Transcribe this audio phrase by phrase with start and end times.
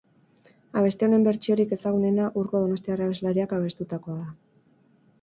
[0.81, 4.31] Abesti honen bertsiorik ezagunena Urko donostiar abeslariak abestutakoa da.